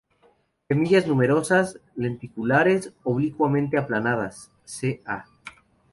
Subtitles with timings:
[0.67, 4.49] Semillas numerosas, lenticulares, oblicuamente aplanadas,
[5.03, 5.27] ca.